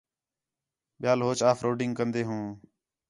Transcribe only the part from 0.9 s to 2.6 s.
ٻِیال ہوچ آ ف روڈنگ کندے ہوں